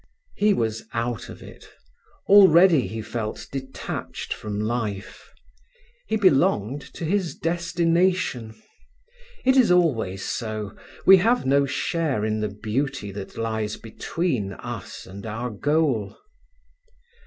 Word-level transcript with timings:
He 0.35 0.51
was 0.51 0.85
out 0.95 1.29
of 1.29 1.43
it. 1.43 1.69
Already 2.27 2.87
he 2.87 3.03
felt 3.03 3.45
detached 3.51 4.33
from 4.33 4.59
life. 4.59 5.29
He 6.07 6.15
belonged 6.15 6.81
to 6.95 7.05
his 7.05 7.35
destination. 7.35 8.59
It 9.45 9.55
is 9.55 9.69
always 9.69 10.25
so: 10.25 10.75
we 11.05 11.17
have 11.17 11.45
no 11.45 11.67
share 11.67 12.25
in 12.25 12.39
the 12.39 12.49
beauty 12.49 13.11
that 13.11 13.37
lies 13.37 13.77
between 13.77 14.53
us 14.53 15.05
and 15.05 15.23
our 15.27 15.51
goal. 15.51 16.17